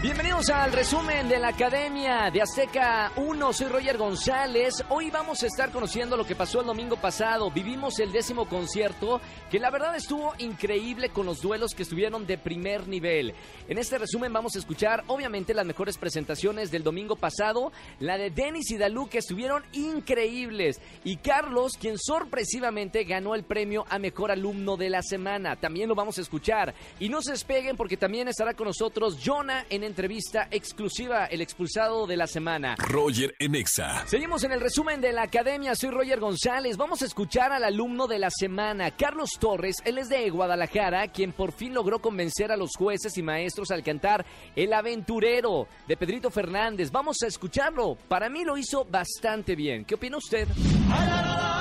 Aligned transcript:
Bienvenidos 0.00 0.48
al 0.50 0.72
resumen 0.72 1.28
de 1.28 1.40
la 1.40 1.48
Academia 1.48 2.30
de 2.30 2.40
Azteca 2.40 3.10
1. 3.16 3.52
Soy 3.52 3.66
Roger 3.66 3.98
González. 3.98 4.84
Hoy 4.90 5.10
vamos 5.10 5.42
a 5.42 5.48
estar 5.48 5.72
conociendo 5.72 6.16
lo 6.16 6.24
que 6.24 6.36
pasó 6.36 6.60
el 6.60 6.68
domingo 6.68 6.94
pasado. 6.94 7.50
Vivimos 7.50 7.98
el 7.98 8.12
décimo 8.12 8.48
concierto, 8.48 9.20
que 9.50 9.58
la 9.58 9.72
verdad 9.72 9.96
estuvo 9.96 10.34
increíble 10.38 11.08
con 11.08 11.26
los 11.26 11.40
duelos 11.40 11.74
que 11.74 11.82
estuvieron 11.82 12.28
de 12.28 12.38
primer 12.38 12.86
nivel. 12.86 13.34
En 13.66 13.76
este 13.76 13.98
resumen 13.98 14.32
vamos 14.32 14.54
a 14.54 14.60
escuchar, 14.60 15.02
obviamente, 15.08 15.52
las 15.52 15.66
mejores 15.66 15.98
presentaciones 15.98 16.70
del 16.70 16.84
domingo 16.84 17.16
pasado. 17.16 17.72
La 17.98 18.16
de 18.16 18.30
Denis 18.30 18.70
y 18.70 18.76
Dalú, 18.76 19.08
que 19.08 19.18
estuvieron 19.18 19.64
increíbles. 19.72 20.80
Y 21.02 21.16
Carlos, 21.16 21.72
quien 21.72 21.98
sorpresivamente 21.98 23.02
ganó 23.02 23.34
el 23.34 23.42
premio 23.42 23.84
a 23.88 23.98
mejor 23.98 24.30
alumno 24.30 24.76
de 24.76 24.90
la 24.90 25.02
semana. 25.02 25.56
También 25.56 25.88
lo 25.88 25.96
vamos 25.96 26.18
a 26.18 26.20
escuchar. 26.20 26.72
Y 27.00 27.08
no 27.08 27.20
se 27.20 27.32
despeguen 27.32 27.76
porque 27.76 27.96
también 27.96 28.28
estará 28.28 28.54
con 28.54 28.68
nosotros 28.68 29.18
Jonah 29.20 29.66
en 29.68 29.87
entrevista 29.88 30.46
exclusiva, 30.50 31.26
el 31.26 31.40
expulsado 31.40 32.06
de 32.06 32.16
la 32.16 32.28
semana. 32.28 32.76
Roger 32.78 33.34
Enexa. 33.38 34.06
Seguimos 34.06 34.44
en 34.44 34.52
el 34.52 34.60
resumen 34.60 35.00
de 35.00 35.12
la 35.12 35.22
academia. 35.22 35.74
Soy 35.74 35.90
Roger 35.90 36.20
González. 36.20 36.76
Vamos 36.76 37.02
a 37.02 37.06
escuchar 37.06 37.52
al 37.52 37.64
alumno 37.64 38.06
de 38.06 38.20
la 38.20 38.30
semana, 38.30 38.92
Carlos 38.92 39.30
Torres. 39.40 39.76
Él 39.84 39.98
es 39.98 40.08
de 40.08 40.30
Guadalajara, 40.30 41.08
quien 41.08 41.32
por 41.32 41.52
fin 41.52 41.74
logró 41.74 41.98
convencer 42.00 42.52
a 42.52 42.56
los 42.56 42.70
jueces 42.78 43.18
y 43.18 43.22
maestros 43.22 43.70
al 43.70 43.82
cantar 43.82 44.24
El 44.54 44.72
Aventurero 44.72 45.66
de 45.88 45.96
Pedrito 45.96 46.30
Fernández. 46.30 46.92
Vamos 46.92 47.16
a 47.24 47.26
escucharlo. 47.26 47.96
Para 48.08 48.28
mí 48.28 48.44
lo 48.44 48.56
hizo 48.56 48.84
bastante 48.84 49.56
bien. 49.56 49.84
¿Qué 49.84 49.96
opina 49.96 50.18
usted? 50.18 50.46
Yo 50.46 51.57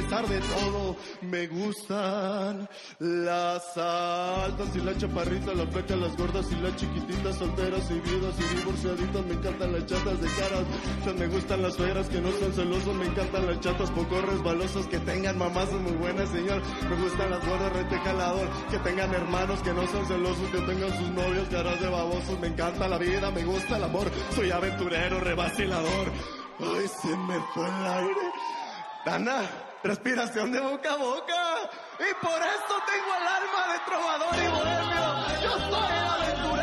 pesar 0.00 0.28
de 0.28 0.38
todo. 0.40 0.96
Me 1.22 1.46
gustan 1.48 2.68
las 3.00 3.76
altas 3.76 4.76
y 4.76 4.80
las 4.80 4.98
chaparritas, 4.98 5.56
las 5.56 5.68
flacas, 5.70 5.98
las 5.98 6.16
gordas 6.16 6.46
y 6.52 6.56
las 6.56 6.76
chiquititas, 6.76 7.36
solteras 7.36 7.90
y 7.90 7.98
viudas 8.00 8.34
y 8.38 8.56
divorciaditas. 8.56 9.26
Me 9.26 9.34
encantan 9.34 9.72
las 9.72 9.86
chatas 9.86 10.20
de 10.20 10.28
caras, 10.28 11.18
me 11.18 11.26
gustan 11.26 11.62
las 11.62 11.76
feras 11.76 12.08
que 12.08 12.20
no 12.20 12.30
sean 12.32 12.52
celosos. 12.52 12.94
Me 12.94 13.06
encantan 13.06 13.46
las 13.46 13.60
chatas 13.60 13.90
poco 13.90 14.20
resbalosas, 14.20 14.86
que 14.86 14.98
tengan 15.00 15.36
mamás 15.36 15.72
muy 15.72 15.92
buenas, 15.92 16.28
señor. 16.30 16.62
Me 16.88 16.96
gustan 16.96 17.30
las 17.30 17.44
gordas 17.46 17.72
rete 17.72 18.00
calador, 18.02 18.48
que 18.70 18.78
tengan 18.78 19.12
hermanos 19.12 19.60
que 19.62 19.72
no 19.72 19.86
sean 19.88 20.06
celosos, 20.06 20.48
que 20.50 20.60
tengan 20.60 20.96
sus 20.96 21.10
novios 21.10 21.48
caras 21.48 21.80
de 21.80 21.88
babosos. 21.88 22.38
Me 22.40 22.48
encanta 22.48 22.88
la 22.88 22.98
vida, 22.98 23.30
me 23.30 23.44
gusta 23.44 23.76
el 23.76 23.84
amor. 23.84 24.10
Soy 24.34 24.50
aventurero, 24.50 25.20
revacilador. 25.20 26.12
Ay, 26.60 26.88
se 26.88 27.16
me 27.16 27.38
fue 27.54 27.66
el 27.66 27.86
aire. 27.86 28.57
Dana, 29.04 29.42
respiración 29.82 30.52
de 30.52 30.60
boca 30.60 30.92
a 30.92 30.96
boca. 30.96 31.70
Y 31.98 32.14
por 32.24 32.40
eso 32.42 32.74
tengo 32.86 33.14
el 33.20 33.26
alma 33.38 33.72
de 33.72 33.78
trovador 33.86 34.34
y 34.34 34.48
bohemio. 34.48 35.04
Yo 35.42 35.52
soy 35.70 35.96
el 35.96 36.06
aventurero. 36.08 36.57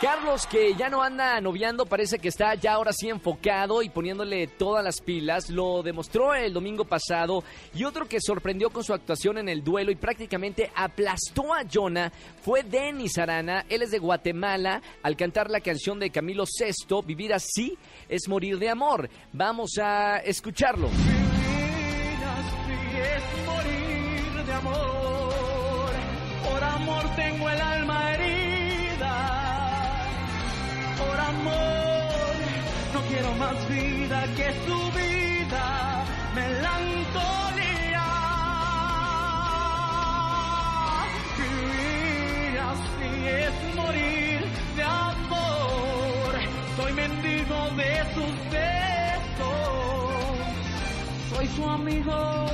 Carlos, 0.00 0.46
que 0.46 0.74
ya 0.76 0.88
no 0.88 1.02
anda 1.02 1.38
noviando, 1.42 1.84
parece 1.84 2.18
que 2.18 2.28
está 2.28 2.54
ya 2.54 2.72
ahora 2.72 2.90
sí 2.90 3.10
enfocado 3.10 3.82
y 3.82 3.90
poniéndole 3.90 4.46
todas 4.46 4.82
las 4.82 5.02
pilas. 5.02 5.50
Lo 5.50 5.82
demostró 5.82 6.34
el 6.34 6.54
domingo 6.54 6.86
pasado. 6.86 7.44
Y 7.74 7.84
otro 7.84 8.08
que 8.08 8.18
sorprendió 8.18 8.70
con 8.70 8.82
su 8.82 8.94
actuación 8.94 9.36
en 9.36 9.50
el 9.50 9.62
duelo 9.62 9.90
y 9.90 9.96
prácticamente 9.96 10.72
aplastó 10.74 11.52
a 11.52 11.64
Jonah 11.70 12.10
fue 12.40 12.62
Denis 12.62 13.18
Arana. 13.18 13.66
Él 13.68 13.82
es 13.82 13.90
de 13.90 13.98
Guatemala. 13.98 14.80
Al 15.02 15.18
cantar 15.18 15.50
la 15.50 15.60
canción 15.60 15.98
de 15.98 16.08
Camilo 16.08 16.44
VI, 16.44 17.02
Vivir 17.04 17.34
así 17.34 17.76
es 18.08 18.26
morir 18.26 18.58
de 18.58 18.70
amor. 18.70 19.10
Vamos 19.34 19.72
a 19.78 20.16
escucharlo. 20.16 20.88
Vivir 20.88 22.24
así 22.24 22.72
es 22.96 23.46
morir 23.46 24.46
de 24.46 24.52
amor. 24.54 25.92
Por 26.50 26.64
amor 26.64 27.04
tengo 27.16 27.50
el 27.50 27.60
alma 27.60 28.14
herida. 28.14 28.49
Por 31.00 31.20
amor 31.20 32.34
no 32.94 33.00
quiero 33.08 33.30
más 33.34 33.68
vida 33.68 34.18
que 34.36 34.48
su 34.66 34.78
vida. 34.98 36.04
Melancolía. 36.34 38.08
Vivir 41.38 42.58
así 42.72 43.10
es 43.44 43.54
morir 43.74 44.40
de 44.76 44.82
amor. 44.82 46.32
Soy 46.76 46.92
mendigo 46.92 47.70
de 47.76 47.90
sus 48.14 48.34
besos 48.50 48.80
soy 51.40 51.48
su 51.56 51.64
amigo. 51.68 52.46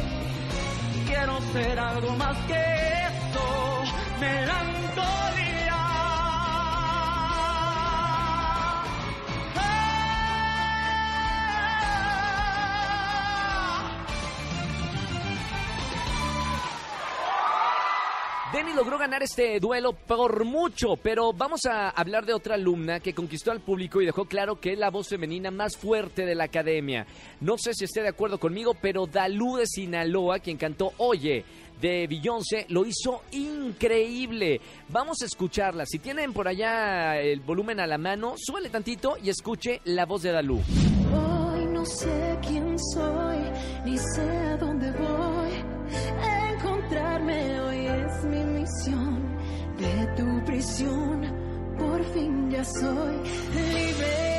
Quiero 1.07 1.41
ser 1.53 1.79
algo 1.79 2.15
más 2.17 2.37
que 2.47 2.55
esto, 2.55 3.45
melancolía. 4.21 5.66
Denny 18.53 18.75
logró 18.75 18.97
ganar 18.97 19.25
este 19.25 19.59
duelo 19.59 19.93
por 19.93 20.45
mucho, 20.45 20.97
pero 21.03 21.33
vamos 21.33 21.67
a 21.67 21.91
hablar 21.91 22.25
de 22.25 22.33
otra 22.33 22.55
alumna 22.55 23.01
que 23.01 23.13
conquistó 23.13 23.51
al 23.51 23.61
público 23.61 24.01
y 24.01 24.07
dejó 24.07 24.27
claro 24.27 24.61
que 24.61 24.73
es 24.73 24.79
la 24.79 24.91
voz 24.91 25.09
femenina 25.09 25.51
más 25.51 25.77
fuerte 25.77 26.25
de 26.25 26.37
la 26.37 26.45
academia. 26.45 27.07
No 27.41 27.59
sé 27.59 27.75
si 27.75 27.85
esté 27.85 28.03
de 28.03 28.09
acuerdo 28.09 28.39
conmigo, 28.39 28.75
pero 28.81 29.07
Dalú 29.07 29.57
de 29.57 29.67
Sinaloa, 29.67 30.39
quien 30.39 30.59
cantó 30.59 30.93
Oye 30.99 31.45
de 31.81 32.07
Beyoncé, 32.07 32.67
lo 32.69 32.87
hizo 32.87 33.23
increíble. 33.33 34.61
Vamos 34.91 35.23
a 35.23 35.27
escucharla. 35.27 35.85
Si 35.85 35.99
tienen 35.99 36.33
por 36.33 36.47
allá 36.47 37.19
el 37.21 37.41
volumen 37.41 37.81
a 37.81 37.87
la 37.89 37.99
mano, 37.99 38.35
súbale 38.37 38.71
tantito 38.71 39.17
y 39.23 39.29
escuche 39.29 39.81
la 39.85 40.07
voz 40.07 40.23
de 40.23 40.31
Dalú. 40.31 40.63
Hoy 41.13 41.67
no 41.67 41.85
sé 41.85 42.39
quién 42.47 42.79
soy, 42.79 43.39
ni 43.85 43.99
sé 43.99 44.23
a 44.23 44.57
dónde 44.57 44.93
voy. 44.93 45.36
Tu 50.17 50.45
prisión, 50.45 51.23
por 51.79 52.03
fin 52.05 52.51
ya 52.51 52.65
soy 52.65 53.17
libre. 53.55 54.36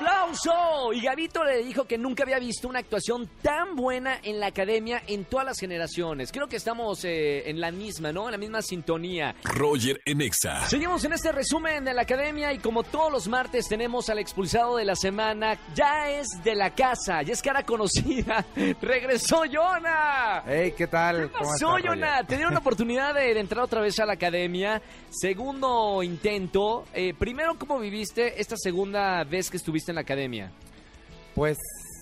Love. 0.00 0.19
Aplauso! 0.30 0.92
Y 0.92 1.00
Gabito 1.00 1.44
le 1.44 1.62
dijo 1.62 1.84
que 1.84 1.98
nunca 1.98 2.22
había 2.22 2.38
visto 2.38 2.68
una 2.68 2.78
actuación 2.78 3.28
tan 3.42 3.76
buena 3.76 4.18
en 4.22 4.40
la 4.40 4.46
academia 4.46 5.02
en 5.06 5.24
todas 5.24 5.46
las 5.46 5.58
generaciones. 5.58 6.32
Creo 6.32 6.48
que 6.48 6.56
estamos 6.56 7.04
eh, 7.04 7.48
en 7.48 7.60
la 7.60 7.70
misma, 7.70 8.12
¿no? 8.12 8.26
En 8.26 8.32
la 8.32 8.38
misma 8.38 8.62
sintonía. 8.62 9.34
Roger 9.44 10.00
en 10.04 10.20
Exa. 10.20 10.66
Seguimos 10.66 11.04
en 11.04 11.12
este 11.12 11.32
resumen 11.32 11.84
de 11.84 11.94
la 11.94 12.02
academia 12.02 12.52
y 12.52 12.58
como 12.58 12.82
todos 12.82 13.12
los 13.12 13.28
martes 13.28 13.68
tenemos 13.68 14.08
al 14.08 14.18
expulsado 14.18 14.76
de 14.76 14.84
la 14.84 14.96
semana. 14.96 15.58
Ya 15.74 16.10
es 16.10 16.28
de 16.44 16.54
la 16.54 16.74
casa, 16.74 17.22
ya 17.22 17.32
es 17.32 17.42
cara 17.42 17.64
conocida. 17.64 18.44
¡Regresó 18.80 19.42
Jonah! 19.50 20.44
Hey, 20.46 20.74
¿qué 20.76 20.86
tal? 20.86 21.30
¿Qué 21.30 21.38
pasó, 21.38 21.76
Jonah? 21.82 22.24
Te 22.24 22.36
dieron 22.36 22.52
la 22.52 22.60
oportunidad 22.60 23.14
de, 23.14 23.34
de 23.34 23.40
entrar 23.40 23.64
otra 23.64 23.80
vez 23.80 23.98
a 23.98 24.06
la 24.06 24.14
academia. 24.14 24.80
Segundo 25.10 26.02
intento. 26.02 26.84
Eh, 26.94 27.14
primero, 27.18 27.56
¿cómo 27.58 27.78
viviste 27.78 28.40
esta 28.40 28.56
segunda 28.56 29.24
vez 29.24 29.50
que 29.50 29.56
estuviste 29.56 29.90
en 29.90 29.96
la 29.96 30.02
academia? 30.02 30.19
Pues 31.34 31.58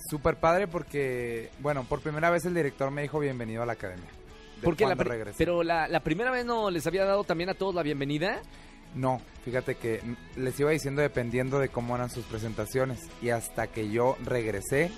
súper 0.08 0.36
padre 0.36 0.66
porque, 0.66 1.50
bueno, 1.60 1.84
por 1.84 2.00
primera 2.00 2.30
vez 2.30 2.44
el 2.44 2.54
director 2.54 2.90
me 2.90 3.02
dijo 3.02 3.18
bienvenido 3.18 3.62
a 3.62 3.66
la 3.66 3.74
academia. 3.74 4.08
De 4.56 4.64
Porque 4.64 4.86
la, 4.86 4.96
pero 5.36 5.62
la, 5.62 5.86
la 5.86 6.00
primera 6.00 6.30
vez 6.30 6.44
no 6.44 6.70
les 6.70 6.86
había 6.86 7.04
dado 7.04 7.24
también 7.24 7.50
a 7.50 7.54
todos 7.54 7.74
la 7.74 7.82
bienvenida. 7.82 8.42
No, 8.94 9.20
fíjate 9.44 9.76
que 9.76 10.00
les 10.36 10.58
iba 10.58 10.70
diciendo 10.70 11.02
dependiendo 11.02 11.58
de 11.58 11.68
cómo 11.68 11.94
eran 11.94 12.10
sus 12.10 12.24
presentaciones. 12.24 12.98
Y 13.22 13.30
hasta 13.30 13.66
que 13.66 13.90
yo 13.90 14.16
regresé, 14.24 14.90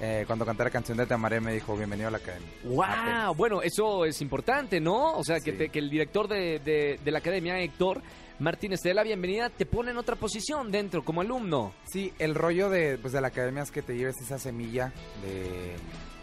eh, 0.00 0.24
cuando 0.26 0.44
canté 0.44 0.64
la 0.64 0.70
canción 0.70 0.98
de 0.98 1.06
Tamaré 1.06 1.40
me 1.40 1.52
dijo 1.52 1.76
bienvenido 1.76 2.08
a 2.08 2.10
la 2.12 2.18
academia. 2.18 2.48
¡Wow! 2.64 2.82
Apenas. 2.82 3.36
Bueno, 3.36 3.62
eso 3.62 4.04
es 4.04 4.20
importante, 4.20 4.80
¿no? 4.80 5.12
O 5.16 5.24
sea, 5.24 5.40
que, 5.40 5.52
Sí. 5.52 5.58
te- 5.58 5.68
que 5.70 5.78
el 5.78 5.90
director 5.90 6.28
de, 6.28 6.58
de- 6.60 6.98
de 7.04 7.10
la 7.10 7.18
academia, 7.18 7.58
Héctor 7.60 8.02
Martínez, 8.38 8.82
te 8.82 8.90
dé 8.90 8.94
la 8.94 9.02
bienvenida, 9.02 9.48
te 9.48 9.64
pone 9.64 9.92
en 9.92 9.96
otra 9.96 10.14
posición 10.16 10.70
dentro, 10.70 11.02
como 11.02 11.22
alumno. 11.22 11.72
Sí, 11.90 12.12
el 12.18 12.34
rollo 12.34 12.68
de, 12.68 12.98
pues, 12.98 13.14
de 13.14 13.20
la 13.22 13.28
academia 13.28 13.62
es 13.62 13.70
que 13.70 13.80
te 13.82 13.96
lleves 13.96 14.16
esa 14.20 14.38
semilla 14.38 14.92
de, 15.22 15.74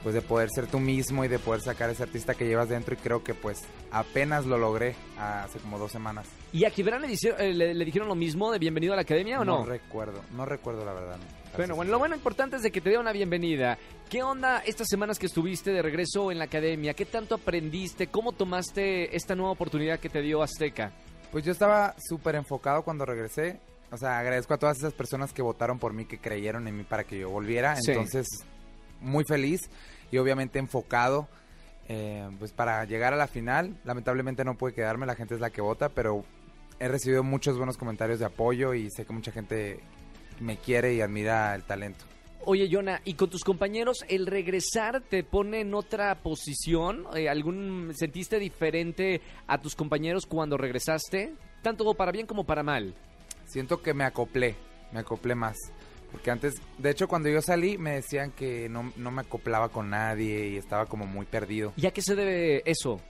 pues, 0.04 0.14
de 0.14 0.22
poder 0.22 0.50
ser 0.54 0.68
tú 0.68 0.80
mismo 0.80 1.24
y 1.26 1.28
de 1.28 1.40
poder 1.40 1.62
sacar 1.62 1.90
ese 1.90 2.04
artista 2.04 2.36
que 2.36 2.46
llevas 2.46 2.70
dentro. 2.70 2.94
Y 2.94 2.98
creo 2.98 3.24
que 3.24 3.34
pues 3.34 3.62
apenas 3.92 4.46
lo 4.46 4.58
logré 4.58 4.96
hace 5.18 5.60
como 5.60 5.80
dos 5.80 5.92
semanas. 5.92 6.28
¿Y 6.52 6.66
a 6.66 6.70
Gibran 6.70 7.02
le, 7.02 7.08
eh, 7.14 7.54
le- 7.54 7.74
le 7.74 7.86
dijeron 7.86 8.08
lo 8.08 8.16
mismo 8.16 8.52
de 8.52 8.60
bienvenido 8.60 8.94
a 8.94 8.96
la 8.98 9.02
academia 9.04 9.40
o 9.40 9.46
no? 9.46 9.66
recuerdo, 9.66 10.22
no 10.36 10.46
recuerdo 10.46 10.86
la 10.86 10.94
verdad. 10.94 11.18
Bueno, 11.56 11.76
bueno, 11.76 11.92
lo 11.92 12.00
bueno 12.00 12.16
importante 12.16 12.56
es 12.56 12.64
de 12.64 12.72
que 12.72 12.82
te 12.82 12.90
dieron 12.90 13.06
la 13.06 13.12
bienvenida. 13.12 13.78
¿Qué 14.10 14.24
onda 14.24 14.64
estas 14.66 14.88
semanas 14.90 15.20
que 15.20 15.28
estuviste 15.28 15.72
de 15.72 15.82
regreso 15.84 16.32
en 16.32 16.40
la 16.40 16.46
academia? 16.46 16.94
¿Qué 16.96 17.06
tanto 17.06 17.36
aprendiste? 17.36 18.08
¿Cómo 18.08 18.32
tomaste 18.32 19.16
esta 19.16 19.36
nueva 19.36 19.52
oportunidad 19.52 20.00
que 20.00 20.10
te 20.10 20.22
dio 20.22 20.42
Azteca? 20.42 20.92
Pues 21.32 21.44
yo 21.46 21.52
estaba 21.52 21.96
súper 22.10 22.36
enfocado 22.36 22.84
cuando 22.84 23.06
regresé. 23.06 23.60
O 23.92 23.98
sea, 23.98 24.18
agradezco 24.18 24.56
a 24.56 24.58
todas 24.58 24.78
esas 24.80 24.94
personas 24.94 25.32
que 25.34 25.44
votaron 25.44 25.78
por 25.78 25.94
mí, 25.94 26.06
que 26.06 26.18
creyeron 26.18 26.68
en 26.68 26.76
mí 26.78 26.84
para 26.84 27.04
que 27.04 27.20
yo 27.20 27.30
volviera. 27.30 27.76
Sí. 27.76 27.92
Entonces, 27.92 28.26
muy 29.04 29.24
feliz 29.26 29.70
y 30.12 30.18
obviamente 30.18 30.60
enfocado. 30.60 31.28
eh, 31.90 32.30
pues 32.40 32.54
para 32.54 32.86
llegar 32.86 33.14
a 33.14 33.18
la 33.18 33.28
final, 33.28 33.76
lamentablemente 33.84 34.46
no 34.46 34.56
pude 34.56 34.74
quedarme, 34.74 35.06
la 35.06 35.16
gente 35.16 35.36
es 35.36 35.42
la 35.42 35.50
que 35.50 35.62
vota, 35.62 35.90
pero 35.90 36.24
he 36.80 36.88
recibido 36.88 37.24
muchos 37.24 37.58
buenos 37.58 37.78
comentarios 37.78 38.20
de 38.20 38.26
apoyo 38.26 38.74
y 38.74 38.90
sé 38.90 39.06
que 39.06 39.14
mucha 39.14 39.32
gente 39.32 39.80
me 40.40 40.58
quiere 40.58 40.94
y 40.94 41.02
admira 41.02 41.54
el 41.56 41.64
talento. 41.64 42.06
Oye, 42.46 42.68
Jonah, 42.70 43.02
¿y 43.06 43.14
con 43.14 43.30
tus 43.30 43.44
compañeros 43.44 44.04
el 44.10 44.28
regresar 44.28 45.02
te 45.02 45.24
pone 45.24 45.62
en 45.62 45.74
otra 45.74 46.16
posición? 46.16 47.06
Eh, 47.16 47.30
¿Algún 47.30 47.94
sentiste 47.96 48.38
diferente 48.38 49.22
a 49.48 49.60
tus 49.60 49.76
compañeros 49.76 50.26
cuando 50.26 50.58
regresaste? 50.58 51.36
Tanto 51.62 51.94
para 51.94 52.12
bien 52.12 52.28
como 52.28 52.44
para 52.44 52.62
mal. 52.62 52.94
Siento 53.46 53.82
que 53.82 53.94
me 53.94 54.04
acoplé, 54.04 54.56
me 54.92 55.00
acoplé 55.00 55.36
más. 55.36 55.56
Porque 56.14 56.32
antes, 56.32 56.54
de 56.78 56.90
hecho, 56.92 57.10
cuando 57.10 57.28
yo 57.28 57.42
salí 57.42 57.78
me 57.78 57.96
decían 57.96 58.32
que 58.32 58.70
no, 58.70 58.94
no 58.96 59.12
me 59.12 59.22
acoplaba 59.24 59.68
con 59.70 59.90
nadie 59.90 60.48
y 60.48 60.58
estaba 60.58 60.86
como 60.86 61.06
muy 61.06 61.26
perdido. 61.26 61.74
¿Y 61.76 61.86
a 61.88 61.92
qué 61.92 62.02
se 62.02 62.16
debe 62.16 62.62
eso? 62.66 63.02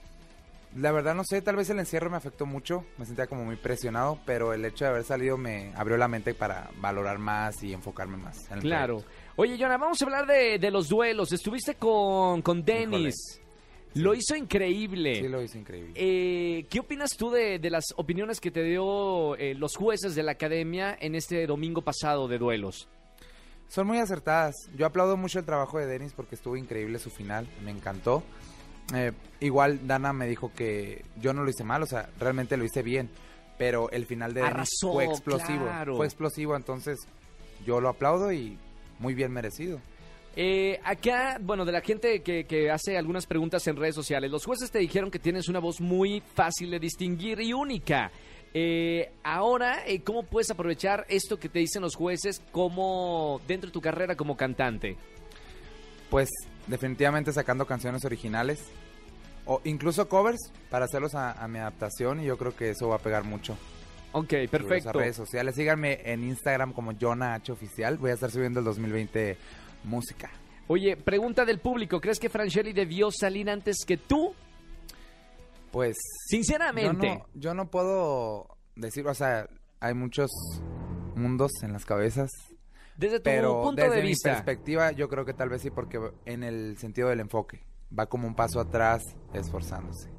La 0.76 0.90
verdad 0.90 1.14
no 1.14 1.22
sé, 1.22 1.40
tal 1.40 1.54
vez 1.54 1.70
el 1.70 1.78
encierro 1.78 2.10
me 2.10 2.16
afectó 2.16 2.46
mucho, 2.46 2.84
me 2.98 3.06
sentía 3.06 3.28
como 3.28 3.44
muy 3.44 3.54
presionado, 3.54 4.18
pero 4.26 4.52
el 4.52 4.64
hecho 4.64 4.84
de 4.84 4.90
haber 4.90 5.04
salido 5.04 5.36
me 5.36 5.72
abrió 5.76 5.96
la 5.96 6.08
mente 6.08 6.34
para 6.34 6.68
valorar 6.80 7.18
más 7.18 7.62
y 7.62 7.72
enfocarme 7.72 8.16
más. 8.16 8.46
en 8.50 8.54
el 8.54 8.60
Claro. 8.62 8.96
proyecto. 9.02 9.14
Oye, 9.36 9.56
Jonah, 9.56 9.76
vamos 9.76 10.02
a 10.02 10.04
hablar 10.04 10.26
de, 10.26 10.58
de 10.58 10.70
los 10.72 10.88
duelos. 10.88 11.30
Estuviste 11.32 11.76
con, 11.76 12.42
con 12.42 12.64
Dennis. 12.64 13.40
Lo 13.94 14.14
hizo 14.14 14.34
increíble. 14.36 15.16
Sí, 15.16 15.28
lo 15.28 15.42
hice 15.42 15.58
increíble. 15.58 15.92
Eh, 15.94 16.66
¿Qué 16.68 16.80
opinas 16.80 17.10
tú 17.16 17.30
de, 17.30 17.58
de 17.58 17.70
las 17.70 17.84
opiniones 17.96 18.40
que 18.40 18.50
te 18.50 18.62
dio 18.62 19.36
eh, 19.36 19.54
los 19.54 19.76
jueces 19.76 20.14
de 20.14 20.22
la 20.22 20.32
academia 20.32 20.96
en 21.00 21.14
este 21.14 21.46
domingo 21.46 21.82
pasado 21.82 22.26
de 22.26 22.38
duelos? 22.38 22.88
Son 23.68 23.86
muy 23.86 23.98
acertadas. 23.98 24.54
Yo 24.76 24.86
aplaudo 24.86 25.16
mucho 25.16 25.38
el 25.38 25.44
trabajo 25.44 25.78
de 25.78 25.86
Denis 25.86 26.12
porque 26.14 26.34
estuvo 26.34 26.56
increíble 26.56 26.98
su 26.98 27.10
final, 27.10 27.48
me 27.64 27.70
encantó. 27.70 28.22
Eh, 28.94 29.12
igual 29.40 29.86
Dana 29.86 30.12
me 30.12 30.26
dijo 30.26 30.52
que 30.54 31.04
yo 31.20 31.32
no 31.32 31.42
lo 31.42 31.50
hice 31.50 31.64
mal, 31.64 31.82
o 31.82 31.86
sea, 31.86 32.10
realmente 32.18 32.56
lo 32.56 32.64
hice 32.64 32.82
bien, 32.82 33.08
pero 33.56 33.90
el 33.90 34.04
final 34.06 34.34
de 34.34 34.42
Denis 34.42 34.68
fue 34.80 35.06
explosivo. 35.06 35.64
claro. 35.64 35.96
Fue 35.96 36.06
explosivo, 36.06 36.54
entonces 36.56 36.98
yo 37.64 37.80
lo 37.80 37.88
aplaudo 37.88 38.32
y 38.32 38.58
muy 38.98 39.14
bien 39.14 39.32
merecido. 39.32 39.80
Eh, 40.36 40.80
acá, 40.82 41.38
bueno, 41.40 41.64
de 41.64 41.72
la 41.72 41.80
gente 41.80 42.22
que, 42.22 42.44
que 42.44 42.70
hace 42.70 42.98
algunas 42.98 43.26
preguntas 43.26 43.66
en 43.68 43.76
redes 43.76 43.94
sociales, 43.94 44.30
los 44.30 44.44
jueces 44.44 44.70
te 44.70 44.80
dijeron 44.80 45.10
que 45.10 45.18
tienes 45.18 45.48
una 45.48 45.60
voz 45.60 45.80
muy 45.80 46.22
fácil 46.34 46.70
de 46.70 46.80
distinguir 46.80 47.40
y 47.40 47.52
única. 47.52 48.10
Eh, 48.52 49.10
ahora, 49.22 49.86
eh, 49.86 50.02
¿cómo 50.02 50.24
puedes 50.24 50.50
aprovechar 50.50 51.04
esto 51.08 51.38
que 51.38 51.48
te 51.48 51.60
dicen 51.60 51.82
los 51.82 51.96
jueces 51.96 52.40
como 52.52 53.40
dentro 53.46 53.68
de 53.68 53.72
tu 53.72 53.80
carrera 53.80 54.16
como 54.16 54.36
cantante? 54.36 54.96
Pues 56.10 56.30
definitivamente 56.66 57.32
sacando 57.32 57.66
canciones 57.66 58.04
originales 58.04 58.64
o 59.44 59.60
incluso 59.64 60.08
covers 60.08 60.52
para 60.70 60.84
hacerlos 60.84 61.14
a, 61.14 61.32
a 61.32 61.48
mi 61.48 61.58
adaptación 61.58 62.20
y 62.20 62.26
yo 62.26 62.38
creo 62.38 62.56
que 62.56 62.70
eso 62.70 62.88
va 62.88 62.96
a 62.96 63.00
pegar 63.00 63.24
mucho. 63.24 63.56
Ok, 64.12 64.32
perfecto. 64.48 64.92
Redes 64.92 65.16
sociales, 65.16 65.56
síganme 65.56 66.00
en 66.04 66.22
Instagram 66.22 66.72
como 66.72 66.92
Jonah 66.98 67.34
H 67.34 67.50
Oficial, 67.50 67.98
voy 67.98 68.12
a 68.12 68.14
estar 68.14 68.30
subiendo 68.30 68.60
el 68.60 68.64
2020 68.64 69.36
música. 69.84 70.30
Oye, 70.66 70.96
pregunta 70.96 71.44
del 71.44 71.58
público, 71.60 72.00
¿crees 72.00 72.18
que 72.18 72.28
Francheli 72.28 72.72
debió 72.72 73.10
salir 73.10 73.50
antes 73.50 73.84
que 73.86 73.96
tú? 73.96 74.34
Pues 75.70 75.96
Sinceramente. 76.28 77.06
Yo 77.08 77.14
no, 77.14 77.26
yo 77.34 77.54
no 77.54 77.70
puedo 77.70 78.46
decir, 78.76 79.06
o 79.06 79.14
sea, 79.14 79.48
hay 79.80 79.94
muchos 79.94 80.30
mundos 81.16 81.50
en 81.62 81.72
las 81.72 81.84
cabezas, 81.84 82.30
Desde 82.96 83.18
tu 83.18 83.24
pero 83.24 83.62
punto 83.62 83.82
desde 83.82 83.96
de 83.96 84.02
mi 84.02 84.08
vista. 84.08 84.32
perspectiva 84.32 84.92
yo 84.92 85.08
creo 85.08 85.24
que 85.24 85.34
tal 85.34 85.48
vez 85.48 85.62
sí 85.62 85.70
porque 85.70 86.00
en 86.26 86.42
el 86.42 86.76
sentido 86.78 87.08
del 87.08 87.20
enfoque 87.20 87.64
va 87.96 88.06
como 88.06 88.26
un 88.26 88.34
paso 88.34 88.60
atrás 88.60 89.02
esforzándose. 89.32 90.10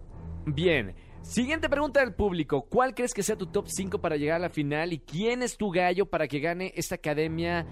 Bien. 0.46 0.96
Siguiente 1.22 1.70
pregunta 1.70 2.02
del 2.02 2.14
público. 2.14 2.68
¿Cuál 2.70 2.94
crees 2.94 3.14
que 3.14 3.24
sea 3.24 3.36
tu 3.36 3.48
top 3.48 3.66
5 3.68 4.00
para 4.00 4.16
llegar 4.16 4.36
a 4.36 4.40
la 4.40 4.50
final? 4.50 4.94
¿Y 4.94 5.00
quién 5.00 5.42
es 5.42 5.58
tu 5.58 5.72
gallo 5.72 6.06
para 6.06 6.28
que 6.28 6.40
gane 6.40 6.72
esta 6.76 6.96
academia 6.96 7.66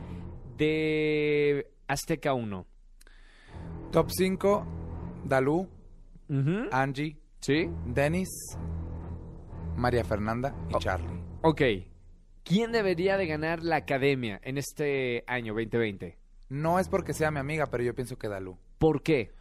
de 0.58 1.68
Azteca 1.94 2.34
1? 2.34 2.66
Top 3.92 4.10
5, 4.10 4.66
Dalú, 5.26 5.70
Ujú. 6.30 6.68
Angie, 6.72 7.18
¿Sí? 7.40 7.70
Dennis, 7.86 8.30
María 9.76 10.04
Fernanda 10.04 10.56
y 10.70 10.76
Oh. 10.76 10.80
Charlie. 10.80 11.22
Ok. 11.42 11.62
¿Quién 12.44 12.72
debería 12.72 13.18
de 13.18 13.28
ganar 13.28 13.64
la 13.64 13.78
academia 13.78 14.40
en 14.44 14.58
este 14.58 15.24
año 15.28 15.54
2020? 15.54 16.18
No 16.50 16.80
es 16.80 16.90
porque 16.90 17.14
sea 17.14 17.32
mi 17.32 17.40
amiga, 17.40 17.68
pero 17.68 17.84
yo 17.84 17.96
pienso 17.96 18.18
que 18.18 18.28
Dalú. 18.28 18.58
¿Por 18.80 19.02
qué? 19.02 19.32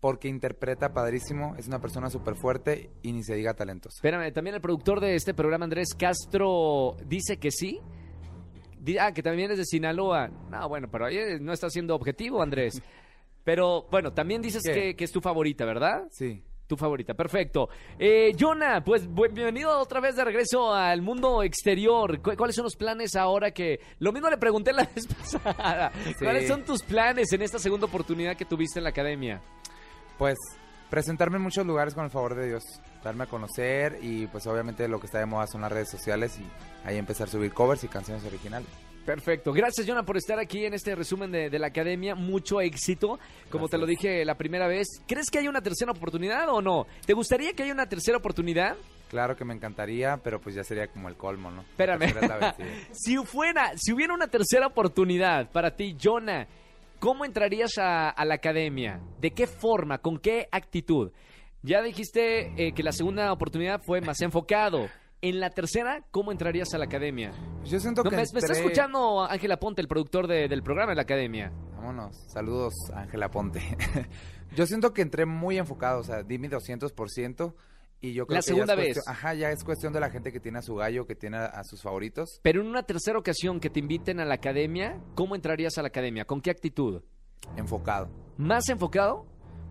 Porque 0.00 0.28
interpreta 0.28 0.92
padrísimo, 0.92 1.54
es 1.58 1.66
una 1.68 1.80
persona 1.80 2.08
súper 2.10 2.34
fuerte 2.36 2.90
y 3.02 3.12
ni 3.12 3.22
se 3.24 3.34
diga 3.34 3.54
talentosa. 3.54 3.96
Espérame, 3.96 4.32
también 4.32 4.54
el 4.54 4.60
productor 4.60 5.00
de 5.00 5.14
este 5.14 5.34
programa, 5.34 5.64
Andrés 5.64 5.88
Castro, 5.98 6.96
dice 7.06 7.38
que 7.38 7.50
sí. 7.50 7.80
Ah, 9.00 9.12
que 9.12 9.22
también 9.22 9.50
es 9.50 9.58
de 9.58 9.64
Sinaloa. 9.64 10.28
No, 10.50 10.68
bueno, 10.68 10.88
pero 10.90 11.06
ahí 11.06 11.18
no 11.40 11.52
está 11.52 11.68
siendo 11.70 11.94
objetivo, 11.94 12.42
Andrés. 12.42 12.80
Pero 13.44 13.86
bueno, 13.92 14.12
también 14.12 14.42
dices 14.42 14.60
que, 14.64 14.96
que 14.96 15.04
es 15.04 15.12
tu 15.12 15.20
favorita, 15.20 15.64
¿verdad? 15.64 16.08
Sí. 16.10 16.42
Tu 16.66 16.76
favorita, 16.76 17.14
perfecto. 17.14 17.68
Eh, 17.96 18.32
Jonah, 18.36 18.82
pues 18.82 19.06
bienvenido 19.06 19.78
otra 19.78 20.00
vez 20.00 20.16
de 20.16 20.24
regreso 20.24 20.74
al 20.74 21.00
mundo 21.00 21.44
exterior. 21.44 22.20
¿Cu- 22.20 22.34
¿Cuáles 22.36 22.56
son 22.56 22.64
los 22.64 22.74
planes 22.74 23.14
ahora 23.14 23.52
que... 23.52 23.78
Lo 24.00 24.10
mismo 24.10 24.28
le 24.28 24.36
pregunté 24.36 24.72
la 24.72 24.82
vez 24.94 25.06
pasada. 25.06 25.92
¿Cuáles 26.18 26.48
son 26.48 26.64
tus 26.64 26.82
planes 26.82 27.32
en 27.32 27.42
esta 27.42 27.60
segunda 27.60 27.86
oportunidad 27.86 28.36
que 28.36 28.44
tuviste 28.44 28.80
en 28.80 28.82
la 28.84 28.90
academia? 28.90 29.40
Pues 30.18 30.36
presentarme 30.90 31.36
en 31.36 31.42
muchos 31.42 31.66
lugares 31.66 31.94
con 31.94 32.04
el 32.04 32.10
favor 32.10 32.34
de 32.34 32.46
Dios, 32.46 32.62
darme 33.02 33.24
a 33.24 33.26
conocer 33.26 33.98
y 34.02 34.26
pues 34.26 34.46
obviamente 34.46 34.88
lo 34.88 35.00
que 35.00 35.06
está 35.06 35.18
de 35.18 35.26
moda 35.26 35.46
son 35.46 35.60
las 35.60 35.72
redes 35.72 35.90
sociales 35.90 36.38
y 36.38 36.86
ahí 36.86 36.96
empezar 36.96 37.28
a 37.28 37.30
subir 37.30 37.52
covers 37.52 37.84
y 37.84 37.88
canciones 37.88 38.24
originales. 38.24 38.68
Perfecto. 39.04 39.52
Gracias, 39.52 39.86
Jonah, 39.86 40.02
por 40.02 40.16
estar 40.16 40.38
aquí 40.40 40.64
en 40.66 40.74
este 40.74 40.96
resumen 40.96 41.30
de, 41.30 41.48
de 41.48 41.58
la 41.60 41.68
academia. 41.68 42.16
Mucho 42.16 42.60
éxito. 42.60 43.20
Como 43.50 43.68
te 43.68 43.78
lo 43.78 43.86
dije 43.86 44.24
la 44.24 44.34
primera 44.34 44.66
vez, 44.66 45.00
¿crees 45.06 45.30
que 45.30 45.38
hay 45.38 45.46
una 45.46 45.60
tercera 45.60 45.92
oportunidad 45.92 46.48
o 46.48 46.60
no? 46.60 46.88
¿Te 47.06 47.12
gustaría 47.12 47.52
que 47.52 47.62
haya 47.62 47.72
una 47.72 47.88
tercera 47.88 48.18
oportunidad? 48.18 48.76
Claro 49.08 49.36
que 49.36 49.44
me 49.44 49.54
encantaría, 49.54 50.16
pero 50.16 50.40
pues 50.40 50.56
ya 50.56 50.64
sería 50.64 50.88
como 50.88 51.08
el 51.08 51.14
colmo, 51.14 51.52
¿no? 51.52 51.62
Espérame. 51.62 52.12
Si 52.92 53.16
fuera, 53.18 53.72
si 53.76 53.92
hubiera 53.92 54.12
una 54.12 54.26
tercera 54.26 54.66
oportunidad 54.66 55.50
para 55.52 55.76
ti, 55.76 55.96
Jonah, 56.02 56.48
¿cómo 56.98 57.24
entrarías 57.24 57.78
a, 57.78 58.08
a 58.10 58.24
la 58.24 58.34
academia? 58.34 59.00
¿De 59.20 59.32
qué 59.32 59.46
forma? 59.46 59.98
¿Con 59.98 60.18
qué 60.18 60.48
actitud? 60.52 61.12
Ya 61.62 61.82
dijiste 61.82 62.52
eh, 62.56 62.72
que 62.72 62.82
la 62.82 62.92
segunda 62.92 63.32
oportunidad 63.32 63.80
fue 63.84 64.00
más 64.00 64.20
enfocado. 64.20 64.88
En 65.22 65.40
la 65.40 65.50
tercera, 65.50 66.04
¿cómo 66.10 66.30
entrarías 66.30 66.72
a 66.74 66.78
la 66.78 66.84
academia? 66.84 67.32
Yo 67.64 67.80
siento 67.80 68.04
No, 68.04 68.10
que 68.10 68.16
me, 68.16 68.20
me 68.20 68.22
está 68.24 68.38
entré- 68.38 68.52
escuchando 68.58 69.24
Ángela 69.24 69.58
Ponte, 69.58 69.80
el 69.80 69.88
productor 69.88 70.26
de- 70.28 70.46
del 70.46 70.62
programa 70.62 70.90
de 70.92 70.96
la 70.96 71.02
academia. 71.02 71.50
Vámonos. 71.74 72.16
Saludos, 72.28 72.74
Ángela 72.94 73.30
Ponte. 73.30 73.60
yo 74.54 74.66
siento 74.66 74.92
que 74.92 75.02
entré 75.02 75.24
muy 75.26 75.56
enfocado, 75.58 76.00
o 76.00 76.04
sea, 76.04 76.22
di 76.22 76.38
mi 76.38 76.48
200% 76.48 77.54
y 78.06 78.12
yo 78.12 78.26
creo 78.26 78.36
La 78.36 78.40
que 78.40 78.46
segunda 78.46 78.74
vez. 78.74 79.06
Ajá, 79.06 79.34
ya 79.34 79.50
es 79.50 79.64
cuestión 79.64 79.92
de 79.92 80.00
la 80.00 80.10
gente 80.10 80.32
que 80.32 80.40
tiene 80.40 80.58
a 80.58 80.62
su 80.62 80.74
gallo, 80.76 81.06
que 81.06 81.14
tiene 81.14 81.38
a, 81.38 81.46
a 81.46 81.64
sus 81.64 81.82
favoritos. 81.82 82.40
Pero 82.42 82.60
en 82.60 82.68
una 82.68 82.82
tercera 82.82 83.18
ocasión 83.18 83.60
que 83.60 83.70
te 83.70 83.80
inviten 83.80 84.20
a 84.20 84.24
la 84.24 84.34
academia, 84.34 85.00
¿cómo 85.14 85.34
entrarías 85.34 85.78
a 85.78 85.82
la 85.82 85.88
academia? 85.88 86.24
¿Con 86.24 86.40
qué 86.40 86.50
actitud? 86.50 87.02
Enfocado. 87.56 88.08
¿Más 88.36 88.68
enfocado? 88.68 89.26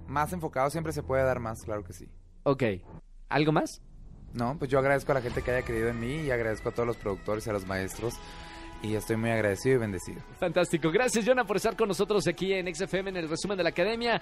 Más 0.07 0.31
enfocado 0.33 0.69
siempre 0.69 0.93
se 0.93 1.03
puede 1.03 1.23
dar 1.23 1.39
más, 1.39 1.61
claro 1.63 1.83
que 1.83 1.93
sí. 1.93 2.09
Ok. 2.43 2.63
¿Algo 3.29 3.51
más? 3.51 3.81
No, 4.33 4.57
pues 4.59 4.69
yo 4.69 4.79
agradezco 4.79 5.11
a 5.11 5.15
la 5.15 5.21
gente 5.21 5.41
que 5.41 5.51
haya 5.51 5.65
creído 5.65 5.87
en 5.87 5.99
mí 5.99 6.17
y 6.17 6.31
agradezco 6.31 6.69
a 6.69 6.71
todos 6.73 6.85
los 6.85 6.97
productores 6.97 7.47
y 7.47 7.49
a 7.49 7.53
los 7.53 7.65
maestros 7.65 8.15
y 8.83 8.95
estoy 8.95 9.15
muy 9.17 9.31
agradecido 9.31 9.75
y 9.75 9.79
bendecido. 9.79 10.21
Fantástico. 10.39 10.91
Gracias, 10.91 11.25
Jonah, 11.25 11.45
por 11.45 11.57
estar 11.57 11.75
con 11.75 11.87
nosotros 11.87 12.27
aquí 12.27 12.53
en 12.53 12.73
XFM 12.73 13.09
en 13.09 13.17
el 13.17 13.29
resumen 13.29 13.57
de 13.57 13.63
la 13.63 13.69
academia. 13.69 14.21